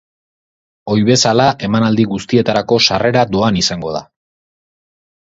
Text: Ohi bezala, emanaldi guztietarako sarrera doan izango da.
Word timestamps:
Ohi 0.93 1.01
bezala, 1.09 1.43
emanaldi 1.67 2.05
guztietarako 2.13 2.77
sarrera 2.87 3.25
doan 3.35 3.61
izango 3.61 3.93
da. 3.97 4.01